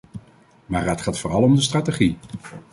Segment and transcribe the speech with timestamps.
[0.65, 2.17] Maar het gaat vooral om de strategie.